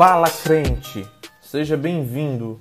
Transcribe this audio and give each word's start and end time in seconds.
Fala 0.00 0.30
crente, 0.30 1.06
seja 1.42 1.76
bem-vindo 1.76 2.58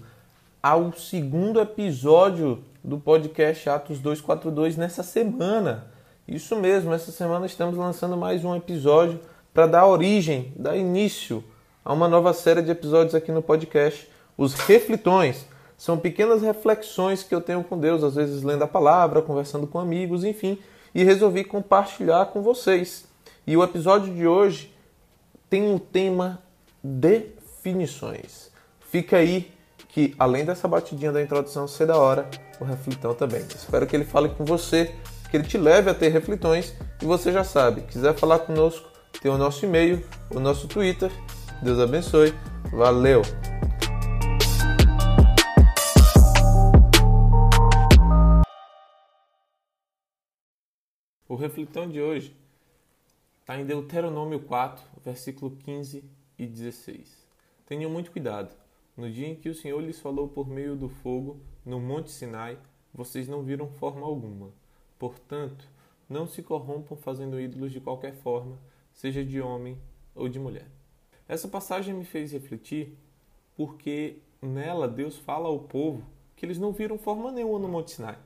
ao 0.61 0.91
segundo 0.91 1.61
episódio 1.61 2.61
do 2.83 2.99
podcast 2.99 3.69
Atos 3.69 3.99
242 3.99 4.75
nessa 4.75 5.03
semana. 5.03 5.85
Isso 6.27 6.55
mesmo, 6.57 6.93
essa 6.93 7.13
semana 7.13 7.45
estamos 7.45 7.77
lançando 7.77 8.17
mais 8.17 8.43
um 8.43 8.55
episódio 8.57 9.21
para 9.53 9.67
dar 9.67 9.87
origem, 9.87 10.53
dar 10.55 10.75
início 10.75 11.41
a 11.83 11.93
uma 11.93 12.09
nova 12.09 12.33
série 12.33 12.61
de 12.61 12.71
episódios 12.71 13.15
aqui 13.15 13.31
no 13.31 13.41
podcast, 13.41 14.09
os 14.37 14.53
Reflitões. 14.55 15.45
São 15.79 15.97
pequenas 15.97 16.41
reflexões 16.41 17.23
que 17.23 17.33
eu 17.33 17.39
tenho 17.39 17.63
com 17.63 17.79
Deus, 17.79 18.03
às 18.03 18.15
vezes 18.15 18.43
lendo 18.43 18.65
a 18.65 18.67
palavra, 18.67 19.21
conversando 19.21 19.65
com 19.65 19.79
amigos, 19.79 20.25
enfim, 20.25 20.59
e 20.93 21.05
resolvi 21.05 21.45
compartilhar 21.45 22.25
com 22.25 22.41
vocês. 22.41 23.05
E 23.47 23.55
o 23.55 23.63
episódio 23.63 24.13
de 24.13 24.27
hoje 24.27 24.75
tem 25.49 25.73
o 25.73 25.79
tema 25.79 26.43
definições. 26.83 28.51
Fica 28.91 29.15
aí 29.15 29.49
que, 29.87 30.13
além 30.19 30.43
dessa 30.43 30.67
batidinha 30.67 31.13
da 31.13 31.21
introdução 31.21 31.65
ser 31.65 31.87
da 31.87 31.95
hora, 31.95 32.29
o 32.59 32.65
reflitão 32.65 33.13
também. 33.13 33.45
Espero 33.55 33.87
que 33.87 33.95
ele 33.95 34.03
fale 34.03 34.27
com 34.27 34.43
você, 34.43 34.93
que 35.31 35.37
ele 35.37 35.45
te 35.45 35.57
leve 35.57 35.89
a 35.89 35.93
ter 35.93 36.09
reflitões. 36.09 36.73
E 37.01 37.05
você 37.05 37.31
já 37.31 37.45
sabe, 37.45 37.83
quiser 37.83 38.13
falar 38.15 38.39
conosco, 38.39 38.85
tem 39.21 39.31
o 39.31 39.37
nosso 39.37 39.63
e-mail, 39.65 40.05
o 40.29 40.41
nosso 40.41 40.67
Twitter. 40.67 41.09
Deus 41.63 41.79
abençoe. 41.79 42.33
Valeu! 42.69 43.21
O 51.29 51.35
reflitão 51.35 51.87
de 51.87 52.01
hoje 52.01 52.35
está 53.39 53.55
em 53.55 53.63
Deuteronômio 53.63 54.39
4, 54.39 54.83
versículo 55.05 55.55
15 55.57 56.03
e 56.39 56.47
16. 56.47 57.23
Tenham 57.67 57.91
muito 57.91 58.09
cuidado. 58.09 58.51
No 58.97 59.07
dia 59.11 59.27
em 59.27 59.35
que 59.35 59.47
o 59.47 59.53
Senhor 59.53 59.79
lhes 59.79 59.99
falou 59.99 60.27
por 60.27 60.49
meio 60.49 60.75
do 60.75 60.89
fogo, 60.89 61.39
no 61.63 61.79
Monte 61.79 62.09
Sinai, 62.09 62.57
vocês 62.91 63.27
não 63.27 63.43
viram 63.43 63.69
forma 63.69 64.07
alguma. 64.07 64.51
Portanto, 64.97 65.69
não 66.09 66.25
se 66.25 66.41
corrompam 66.41 66.97
fazendo 66.97 67.39
ídolos 67.39 67.71
de 67.71 67.79
qualquer 67.79 68.15
forma, 68.15 68.57
seja 68.91 69.23
de 69.23 69.39
homem 69.39 69.77
ou 70.15 70.27
de 70.27 70.39
mulher. 70.39 70.65
Essa 71.27 71.47
passagem 71.47 71.93
me 71.93 72.05
fez 72.05 72.31
refletir 72.31 72.97
porque 73.55 74.17
nela 74.41 74.87
Deus 74.87 75.15
fala 75.15 75.47
ao 75.47 75.59
povo 75.59 76.03
que 76.35 76.43
eles 76.43 76.57
não 76.57 76.73
viram 76.73 76.97
forma 76.97 77.31
nenhuma 77.31 77.59
no 77.59 77.67
Monte 77.67 77.91
Sinai. 77.91 78.17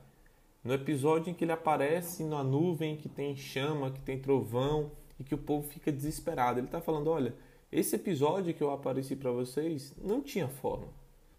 No 0.64 0.72
episódio 0.72 1.30
em 1.30 1.34
que 1.34 1.44
ele 1.44 1.52
aparece 1.52 2.24
na 2.24 2.42
nuvem 2.42 2.96
que 2.96 3.08
tem 3.08 3.36
chama, 3.36 3.90
que 3.90 4.00
tem 4.00 4.18
trovão 4.18 4.90
e 5.20 5.22
que 5.22 5.34
o 5.34 5.38
povo 5.38 5.68
fica 5.68 5.92
desesperado, 5.92 6.58
ele 6.58 6.66
está 6.66 6.80
falando: 6.80 7.10
olha, 7.10 7.34
esse 7.70 7.96
episódio 7.96 8.54
que 8.54 8.62
eu 8.62 8.70
apareci 8.70 9.14
para 9.14 9.30
vocês 9.30 9.94
não 10.02 10.22
tinha 10.22 10.48
forma. 10.48 10.88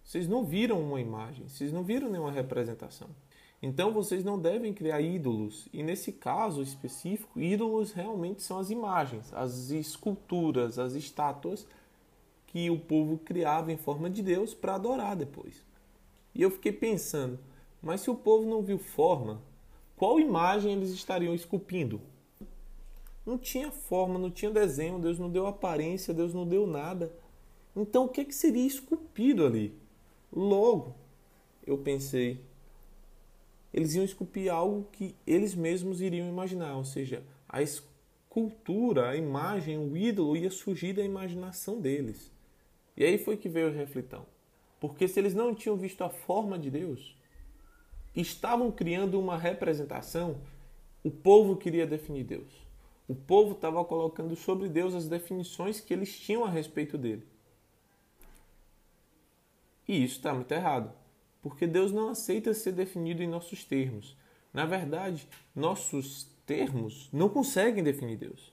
Vocês 0.03 0.27
não 0.27 0.45
viram 0.45 0.79
uma 0.79 1.01
imagem, 1.01 1.47
vocês 1.47 1.73
não 1.73 1.83
viram 1.83 2.09
nenhuma 2.09 2.31
representação. 2.31 3.09
Então 3.59 3.91
vocês 3.91 4.23
não 4.23 4.39
devem 4.39 4.71
criar 4.71 5.01
ídolos. 5.01 5.67
E 5.73 5.81
nesse 5.81 6.11
caso 6.11 6.61
específico, 6.61 7.39
ídolos 7.39 7.93
realmente 7.93 8.43
são 8.43 8.59
as 8.59 8.69
imagens, 8.69 9.33
as 9.33 9.71
esculturas, 9.71 10.77
as 10.77 10.93
estátuas 10.93 11.65
que 12.45 12.69
o 12.69 12.77
povo 12.77 13.17
criava 13.17 13.71
em 13.71 13.77
forma 13.77 14.07
de 14.07 14.21
Deus 14.21 14.53
para 14.53 14.75
adorar 14.75 15.15
depois. 15.15 15.65
E 16.35 16.43
eu 16.43 16.51
fiquei 16.51 16.71
pensando, 16.71 17.39
mas 17.85 18.01
se 18.01 18.09
o 18.09 18.15
povo 18.15 18.49
não 18.49 18.63
viu 18.63 18.79
forma, 18.79 19.43
qual 19.95 20.19
imagem 20.19 20.73
eles 20.73 20.89
estariam 20.89 21.35
esculpindo? 21.35 22.01
Não 23.23 23.37
tinha 23.37 23.71
forma, 23.71 24.17
não 24.17 24.31
tinha 24.31 24.49
desenho, 24.49 24.97
Deus 24.97 25.19
não 25.19 25.29
deu 25.29 25.45
aparência, 25.45 26.11
Deus 26.11 26.33
não 26.33 26.47
deu 26.47 26.65
nada. 26.65 27.15
Então 27.75 28.05
o 28.05 28.09
que, 28.09 28.21
é 28.21 28.25
que 28.25 28.33
seria 28.33 28.65
esculpido 28.65 29.45
ali? 29.45 29.77
Logo, 30.33 30.95
eu 31.65 31.77
pensei, 31.77 32.41
eles 33.71 33.93
iam 33.93 34.03
esculpir 34.03 34.51
algo 34.51 34.87
que 34.91 35.15
eles 35.25 35.53
mesmos 35.53 36.01
iriam 36.01 36.27
imaginar, 36.27 36.75
ou 36.77 36.85
seja, 36.85 37.23
a 37.47 37.61
escultura, 37.61 39.09
a 39.09 39.15
imagem, 39.15 39.77
o 39.77 39.95
ídolo 39.95 40.35
ia 40.35 40.49
surgir 40.49 40.93
da 40.93 41.03
imaginação 41.03 41.79
deles. 41.79 42.31
E 42.97 43.05
aí 43.05 43.19
foi 43.19 43.37
que 43.37 43.47
veio 43.47 43.69
o 43.69 43.73
reflitão. 43.73 44.25
Porque 44.79 45.07
se 45.07 45.19
eles 45.19 45.35
não 45.35 45.53
tinham 45.53 45.77
visto 45.77 46.03
a 46.03 46.09
forma 46.09 46.57
de 46.57 46.71
Deus, 46.71 47.15
estavam 48.15 48.71
criando 48.71 49.19
uma 49.19 49.37
representação, 49.37 50.37
o 51.03 51.11
povo 51.11 51.55
queria 51.55 51.85
definir 51.85 52.23
Deus. 52.23 52.65
O 53.07 53.13
povo 53.13 53.53
estava 53.53 53.83
colocando 53.85 54.35
sobre 54.35 54.67
Deus 54.67 54.95
as 54.95 55.07
definições 55.07 55.79
que 55.79 55.93
eles 55.93 56.17
tinham 56.17 56.43
a 56.43 56.49
respeito 56.49 56.97
dele. 56.97 57.23
E 59.87 60.03
isso 60.03 60.15
está 60.15 60.33
muito 60.33 60.51
errado, 60.51 60.91
porque 61.41 61.67
Deus 61.67 61.91
não 61.91 62.09
aceita 62.09 62.53
ser 62.53 62.71
definido 62.71 63.21
em 63.21 63.27
nossos 63.27 63.63
termos. 63.63 64.17
Na 64.51 64.65
verdade, 64.65 65.27
nossos 65.55 66.27
termos 66.45 67.09
não 67.13 67.29
conseguem 67.29 67.83
definir 67.83 68.17
Deus. 68.17 68.51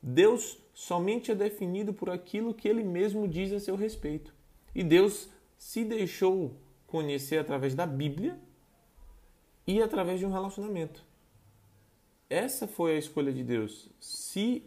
Deus 0.00 0.58
somente 0.74 1.30
é 1.30 1.34
definido 1.34 1.92
por 1.92 2.10
aquilo 2.10 2.54
que 2.54 2.68
ele 2.68 2.84
mesmo 2.84 3.26
diz 3.26 3.52
a 3.52 3.58
seu 3.58 3.74
respeito. 3.74 4.34
E 4.74 4.84
Deus 4.84 5.28
se 5.56 5.84
deixou 5.84 6.56
conhecer 6.92 7.38
através 7.38 7.74
da 7.74 7.86
Bíblia 7.86 8.38
e 9.66 9.80
através 9.80 10.20
de 10.20 10.26
um 10.26 10.30
relacionamento. 10.30 11.02
Essa 12.28 12.68
foi 12.68 12.94
a 12.94 12.98
escolha 12.98 13.32
de 13.32 13.42
Deus, 13.42 13.88
se 13.98 14.62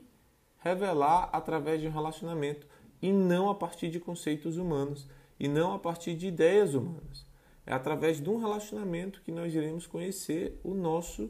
revelar 0.57 1.29
através 1.31 1.79
de 1.79 1.87
um 1.87 1.91
relacionamento 1.91 2.65
e 2.99 3.13
não 3.13 3.47
a 3.47 3.53
partir 3.53 3.89
de 3.89 3.99
conceitos 3.99 4.57
humanos 4.57 5.07
e 5.39 5.47
não 5.47 5.75
a 5.75 5.77
partir 5.77 6.15
de 6.15 6.25
ideias 6.25 6.73
humanas. 6.73 7.27
É 7.63 7.73
através 7.73 8.19
de 8.19 8.27
um 8.27 8.39
relacionamento 8.39 9.21
que 9.21 9.31
nós 9.31 9.53
iremos 9.53 9.85
conhecer 9.85 10.59
o 10.63 10.73
nosso 10.73 11.29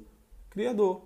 Criador. 0.50 1.02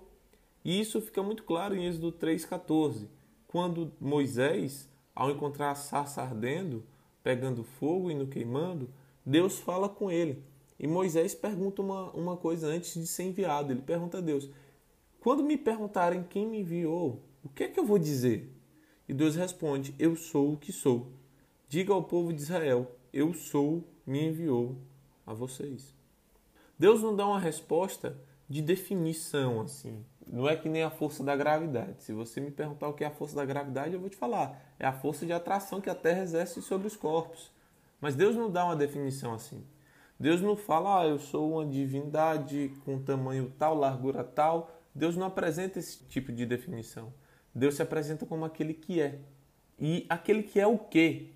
E 0.64 0.80
isso 0.80 1.00
fica 1.00 1.20
muito 1.20 1.42
claro 1.42 1.74
em 1.74 1.84
Êxodo 1.86 2.12
3,14, 2.12 3.08
quando 3.48 3.92
Moisés, 4.00 4.88
ao 5.16 5.32
encontrar 5.32 5.72
a 5.72 5.74
sarça 5.74 6.22
ardendo, 6.22 6.84
pegando 7.24 7.64
fogo 7.64 8.08
e 8.08 8.14
no 8.14 8.28
queimando, 8.28 8.88
Deus 9.24 9.58
fala 9.58 9.88
com 9.88 10.10
ele. 10.10 10.42
E 10.78 10.86
Moisés 10.86 11.34
pergunta 11.34 11.82
uma, 11.82 12.10
uma 12.12 12.36
coisa 12.36 12.66
antes 12.66 12.94
de 12.94 13.06
ser 13.06 13.24
enviado. 13.24 13.72
Ele 13.72 13.82
pergunta 13.82 14.18
a 14.18 14.20
Deus: 14.20 14.48
quando 15.20 15.42
me 15.42 15.56
perguntarem 15.56 16.24
quem 16.24 16.46
me 16.46 16.60
enviou, 16.60 17.22
o 17.44 17.48
que 17.48 17.64
é 17.64 17.68
que 17.68 17.78
eu 17.78 17.84
vou 17.84 17.98
dizer? 17.98 18.50
E 19.06 19.12
Deus 19.12 19.36
responde: 19.36 19.94
Eu 19.98 20.16
sou 20.16 20.54
o 20.54 20.56
que 20.56 20.72
sou. 20.72 21.12
Diga 21.68 21.92
ao 21.92 22.04
povo 22.04 22.32
de 22.32 22.40
Israel: 22.40 22.90
Eu 23.12 23.34
sou, 23.34 23.84
me 24.06 24.26
enviou 24.26 24.76
a 25.26 25.34
vocês. 25.34 25.94
Deus 26.78 27.02
não 27.02 27.14
dá 27.14 27.26
uma 27.26 27.38
resposta 27.38 28.16
de 28.48 28.62
definição 28.62 29.60
assim. 29.60 30.04
Não 30.26 30.48
é 30.48 30.56
que 30.56 30.68
nem 30.68 30.82
a 30.82 30.90
força 30.90 31.22
da 31.22 31.36
gravidade. 31.36 32.02
Se 32.02 32.12
você 32.12 32.40
me 32.40 32.50
perguntar 32.50 32.88
o 32.88 32.94
que 32.94 33.04
é 33.04 33.06
a 33.06 33.10
força 33.10 33.36
da 33.36 33.44
gravidade, 33.44 33.94
eu 33.94 34.00
vou 34.00 34.08
te 34.08 34.16
falar. 34.16 34.74
É 34.78 34.86
a 34.86 34.92
força 34.92 35.26
de 35.26 35.32
atração 35.32 35.80
que 35.80 35.90
a 35.90 35.94
Terra 35.94 36.22
exerce 36.22 36.62
sobre 36.62 36.86
os 36.86 36.96
corpos. 36.96 37.50
Mas 38.00 38.14
Deus 38.14 38.34
não 38.34 38.50
dá 38.50 38.64
uma 38.64 38.76
definição 38.76 39.34
assim. 39.34 39.64
Deus 40.18 40.40
não 40.40 40.56
fala, 40.56 41.02
ah, 41.02 41.06
eu 41.06 41.18
sou 41.18 41.54
uma 41.54 41.66
divindade 41.66 42.72
com 42.84 42.98
tamanho 42.98 43.52
tal, 43.58 43.74
largura 43.74 44.22
tal, 44.22 44.70
Deus 44.94 45.16
não 45.16 45.26
apresenta 45.26 45.78
esse 45.78 46.04
tipo 46.04 46.32
de 46.32 46.44
definição. 46.44 47.12
Deus 47.54 47.76
se 47.76 47.82
apresenta 47.82 48.26
como 48.26 48.44
aquele 48.44 48.74
que 48.74 49.00
é. 49.00 49.18
E 49.78 50.04
aquele 50.08 50.42
que 50.42 50.60
é 50.60 50.66
o 50.66 50.76
quê? 50.76 51.28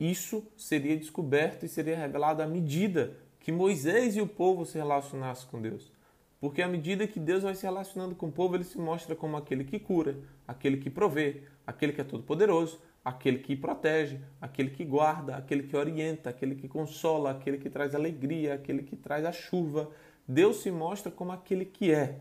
Isso 0.00 0.44
seria 0.56 0.96
descoberto 0.96 1.64
e 1.64 1.68
seria 1.68 1.96
revelado 1.96 2.42
à 2.42 2.46
medida 2.46 3.16
que 3.38 3.52
Moisés 3.52 4.16
e 4.16 4.20
o 4.20 4.26
povo 4.26 4.66
se 4.66 4.78
relacionassem 4.78 5.48
com 5.48 5.60
Deus. 5.60 5.92
Porque 6.40 6.60
à 6.60 6.66
medida 6.66 7.06
que 7.06 7.20
Deus 7.20 7.44
vai 7.44 7.54
se 7.54 7.62
relacionando 7.62 8.16
com 8.16 8.26
o 8.26 8.32
povo, 8.32 8.56
ele 8.56 8.64
se 8.64 8.78
mostra 8.78 9.14
como 9.14 9.36
aquele 9.36 9.62
que 9.62 9.78
cura, 9.78 10.16
aquele 10.46 10.76
que 10.76 10.90
provê, 10.90 11.42
aquele 11.64 11.92
que 11.92 12.00
é 12.00 12.04
todo-poderoso, 12.04 12.80
aquele 13.04 13.38
que 13.38 13.56
protege, 13.56 14.20
aquele 14.40 14.70
que 14.70 14.84
guarda, 14.84 15.36
aquele 15.36 15.64
que 15.64 15.76
orienta, 15.76 16.30
aquele 16.30 16.54
que 16.54 16.68
consola, 16.68 17.30
aquele 17.30 17.58
que 17.58 17.68
traz 17.68 17.94
alegria, 17.94 18.54
aquele 18.54 18.82
que 18.82 18.96
traz 18.96 19.24
a 19.24 19.32
chuva. 19.32 19.90
Deus 20.26 20.58
se 20.58 20.70
mostra 20.70 21.10
como 21.10 21.32
aquele 21.32 21.64
que 21.64 21.92
é 21.92 22.20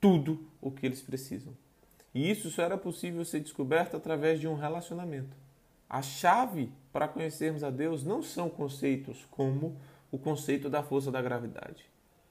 tudo 0.00 0.46
o 0.60 0.70
que 0.70 0.86
eles 0.86 1.00
precisam. 1.00 1.52
E 2.14 2.30
isso 2.30 2.50
só 2.50 2.62
era 2.62 2.76
possível 2.76 3.24
ser 3.24 3.40
descoberto 3.40 3.96
através 3.96 4.40
de 4.40 4.48
um 4.48 4.54
relacionamento. 4.54 5.36
A 5.88 6.02
chave 6.02 6.70
para 6.92 7.08
conhecermos 7.08 7.64
a 7.64 7.70
Deus 7.70 8.04
não 8.04 8.22
são 8.22 8.50
conceitos 8.50 9.26
como 9.30 9.76
o 10.10 10.18
conceito 10.18 10.68
da 10.68 10.82
força 10.82 11.10
da 11.10 11.22
gravidade, 11.22 11.84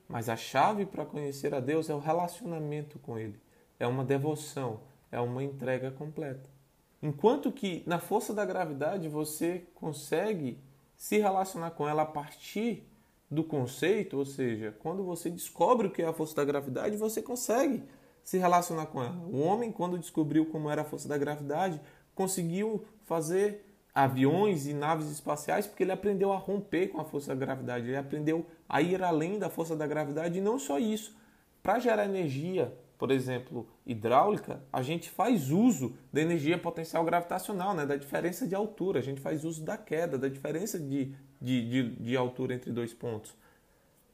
mas 0.07 0.29
a 0.29 0.35
chave 0.35 0.85
para 0.85 1.05
conhecer 1.05 1.53
a 1.53 1.59
Deus 1.59 1.89
é 1.89 1.93
o 1.93 1.99
relacionamento 1.99 2.99
com 2.99 3.17
Ele, 3.17 3.39
é 3.79 3.87
uma 3.87 4.03
devoção, 4.03 4.79
é 5.11 5.19
uma 5.19 5.43
entrega 5.43 5.89
completa. 5.89 6.56
Enquanto 7.01 7.51
que 7.51 7.83
na 7.85 7.99
força 7.99 8.33
da 8.33 8.43
gravidade 8.43 9.07
você 9.07 9.67
consegue 9.75 10.59
se 10.95 11.17
relacionar 11.17 11.71
com 11.71 11.87
ela 11.87 12.01
a 12.01 12.05
partir 12.05 12.87
do 13.29 13.43
conceito, 13.43 14.17
ou 14.17 14.25
seja, 14.25 14.75
quando 14.79 15.03
você 15.03 15.29
descobre 15.29 15.87
o 15.87 15.91
que 15.91 16.01
é 16.01 16.07
a 16.07 16.13
força 16.13 16.35
da 16.35 16.45
gravidade, 16.45 16.97
você 16.97 17.21
consegue 17.21 17.83
se 18.23 18.37
relacionar 18.37 18.87
com 18.87 19.01
ela. 19.01 19.17
O 19.31 19.39
homem, 19.39 19.71
quando 19.71 19.97
descobriu 19.97 20.45
como 20.45 20.69
era 20.69 20.81
a 20.81 20.85
força 20.85 21.07
da 21.07 21.17
gravidade, 21.17 21.79
conseguiu 22.15 22.83
fazer 23.03 23.65
aviões 23.93 24.67
e 24.67 24.73
naves 24.73 25.09
espaciais 25.09 25.65
porque 25.65 25.83
ele 25.83 25.91
aprendeu 25.91 26.31
a 26.31 26.37
romper 26.37 26.87
com 26.87 27.01
a 27.01 27.05
força 27.05 27.33
da 27.33 27.45
gravidade, 27.45 27.87
ele 27.87 27.97
aprendeu 27.97 28.45
a 28.69 28.81
ir 28.81 29.03
além 29.03 29.39
da 29.39 29.49
força 29.49 29.75
da 29.75 29.87
gravidade 29.87 30.37
e 30.37 30.41
não 30.41 30.59
só 30.59 30.77
isso. 30.77 31.15
Para 31.63 31.79
gerar 31.79 32.05
energia, 32.05 32.77
por 32.97 33.11
exemplo, 33.11 33.67
hidráulica, 33.85 34.63
a 34.73 34.81
gente 34.81 35.09
faz 35.09 35.51
uso 35.51 35.95
da 36.11 36.19
energia 36.19 36.57
potencial 36.57 37.05
gravitacional, 37.05 37.75
né? 37.75 37.85
da 37.85 37.95
diferença 37.95 38.47
de 38.47 38.55
altura, 38.55 38.99
a 38.99 39.03
gente 39.03 39.21
faz 39.21 39.45
uso 39.45 39.63
da 39.63 39.77
queda, 39.77 40.17
da 40.17 40.27
diferença 40.27 40.79
de, 40.79 41.13
de, 41.39 41.69
de, 41.69 41.89
de 41.95 42.17
altura 42.17 42.55
entre 42.55 42.71
dois 42.71 42.93
pontos. 42.93 43.35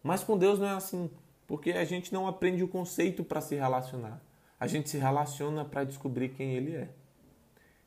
Mas 0.02 0.22
com 0.22 0.38
Deus 0.38 0.60
não 0.60 0.68
é 0.68 0.74
assim, 0.74 1.10
porque 1.48 1.72
a 1.72 1.86
gente 1.86 2.12
não 2.12 2.28
aprende 2.28 2.62
o 2.62 2.68
conceito 2.68 3.24
para 3.24 3.40
se 3.40 3.56
relacionar, 3.56 4.22
a 4.60 4.68
gente 4.68 4.90
se 4.90 4.98
relaciona 4.98 5.64
para 5.64 5.86
descobrir 5.86 6.30
quem 6.30 6.54
Ele 6.54 6.76
é. 6.76 6.90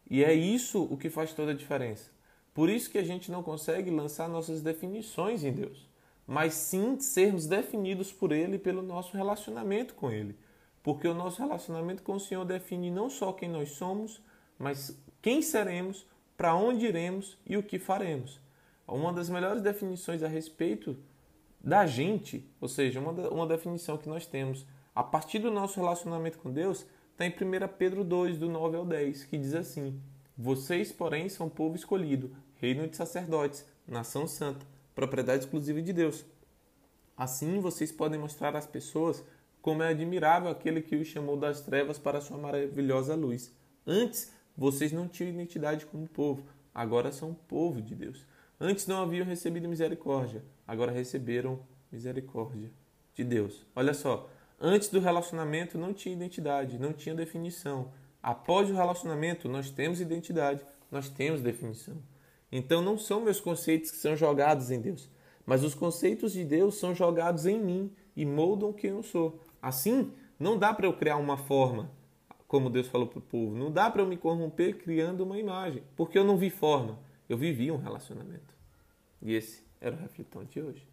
E 0.08 0.24
é 0.24 0.32
isso 0.32 0.82
o 0.82 0.96
que 0.96 1.10
faz 1.10 1.34
toda 1.34 1.50
a 1.50 1.54
diferença. 1.54 2.10
Por 2.54 2.70
isso 2.70 2.90
que 2.90 2.96
a 2.96 3.04
gente 3.04 3.30
não 3.30 3.42
consegue 3.42 3.90
lançar 3.90 4.30
nossas 4.30 4.62
definições 4.62 5.44
em 5.44 5.52
Deus, 5.52 5.86
mas 6.26 6.54
sim 6.54 6.98
sermos 6.98 7.46
definidos 7.46 8.10
por 8.10 8.32
Ele 8.32 8.58
pelo 8.58 8.80
nosso 8.80 9.14
relacionamento 9.14 9.94
com 9.94 10.10
Ele 10.10 10.34
porque 10.86 11.08
o 11.08 11.14
nosso 11.14 11.42
relacionamento 11.42 12.00
com 12.04 12.12
o 12.12 12.20
Senhor 12.20 12.44
define 12.44 12.92
não 12.92 13.10
só 13.10 13.32
quem 13.32 13.48
nós 13.48 13.70
somos, 13.70 14.22
mas 14.56 14.96
quem 15.20 15.42
seremos, 15.42 16.06
para 16.36 16.54
onde 16.54 16.86
iremos 16.86 17.36
e 17.44 17.56
o 17.56 17.62
que 17.64 17.76
faremos. 17.76 18.38
Uma 18.86 19.12
das 19.12 19.28
melhores 19.28 19.60
definições 19.60 20.22
a 20.22 20.28
respeito 20.28 20.96
da 21.60 21.86
gente, 21.86 22.48
ou 22.60 22.68
seja, 22.68 23.00
uma, 23.00 23.10
uma 23.30 23.48
definição 23.48 23.98
que 23.98 24.08
nós 24.08 24.26
temos 24.26 24.64
a 24.94 25.02
partir 25.02 25.40
do 25.40 25.50
nosso 25.50 25.80
relacionamento 25.80 26.38
com 26.38 26.52
Deus, 26.52 26.86
está 27.10 27.26
em 27.26 27.30
1 27.30 27.66
Pedro 27.76 28.04
2, 28.04 28.38
do 28.38 28.48
9 28.48 28.76
ao 28.76 28.86
10, 28.86 29.24
que 29.24 29.36
diz 29.36 29.54
assim: 29.54 30.00
Vocês, 30.38 30.92
porém, 30.92 31.28
são 31.28 31.48
povo 31.48 31.74
escolhido, 31.74 32.30
reino 32.60 32.86
de 32.86 32.94
sacerdotes, 32.94 33.66
nação 33.88 34.24
santa, 34.28 34.64
propriedade 34.94 35.46
exclusiva 35.46 35.82
de 35.82 35.92
Deus. 35.92 36.24
Assim 37.16 37.58
vocês 37.58 37.90
podem 37.90 38.20
mostrar 38.20 38.54
às 38.54 38.68
pessoas 38.68 39.24
como 39.66 39.82
é 39.82 39.88
admirável 39.88 40.48
aquele 40.48 40.80
que 40.80 40.94
os 40.94 41.08
chamou 41.08 41.36
das 41.36 41.60
trevas 41.60 41.98
para 41.98 42.20
sua 42.20 42.38
maravilhosa 42.38 43.16
luz. 43.16 43.52
Antes, 43.84 44.32
vocês 44.56 44.92
não 44.92 45.08
tinham 45.08 45.30
identidade 45.30 45.84
como 45.86 46.06
povo, 46.06 46.44
agora 46.72 47.10
são 47.10 47.34
povo 47.34 47.82
de 47.82 47.92
Deus. 47.92 48.24
Antes 48.60 48.86
não 48.86 49.02
haviam 49.02 49.26
recebido 49.26 49.68
misericórdia, 49.68 50.44
agora 50.64 50.92
receberam 50.92 51.58
misericórdia 51.90 52.70
de 53.12 53.24
Deus. 53.24 53.66
Olha 53.74 53.92
só, 53.92 54.30
antes 54.60 54.88
do 54.88 55.00
relacionamento 55.00 55.76
não 55.76 55.92
tinha 55.92 56.14
identidade, 56.14 56.78
não 56.78 56.92
tinha 56.92 57.16
definição. 57.16 57.90
Após 58.22 58.70
o 58.70 58.74
relacionamento, 58.74 59.48
nós 59.48 59.68
temos 59.68 60.00
identidade, 60.00 60.64
nós 60.92 61.08
temos 61.08 61.40
definição. 61.40 61.96
Então 62.52 62.80
não 62.80 62.96
são 62.96 63.20
meus 63.20 63.40
conceitos 63.40 63.90
que 63.90 63.96
são 63.96 64.14
jogados 64.14 64.70
em 64.70 64.80
Deus, 64.80 65.10
mas 65.44 65.64
os 65.64 65.74
conceitos 65.74 66.32
de 66.32 66.44
Deus 66.44 66.76
são 66.76 66.94
jogados 66.94 67.46
em 67.46 67.60
mim 67.60 67.92
e 68.16 68.24
moldam 68.24 68.72
quem 68.72 68.90
eu 68.90 69.02
sou. 69.02 69.38
Assim, 69.60 70.12
não 70.38 70.58
dá 70.58 70.72
para 70.72 70.86
eu 70.86 70.92
criar 70.92 71.16
uma 71.16 71.36
forma, 71.36 71.90
como 72.48 72.70
Deus 72.70 72.88
falou 72.88 73.06
para 73.06 73.18
o 73.18 73.22
povo. 73.22 73.56
Não 73.56 73.70
dá 73.70 73.90
para 73.90 74.02
eu 74.02 74.06
me 74.06 74.16
corromper 74.16 74.78
criando 74.78 75.22
uma 75.22 75.38
imagem, 75.38 75.82
porque 75.94 76.18
eu 76.18 76.24
não 76.24 76.36
vi 76.36 76.50
forma, 76.50 76.98
eu 77.28 77.36
vivi 77.36 77.70
um 77.70 77.76
relacionamento. 77.76 78.54
E 79.20 79.34
esse 79.34 79.64
era 79.80 79.94
o 79.94 79.98
refletão 79.98 80.44
de 80.44 80.60
hoje. 80.60 80.86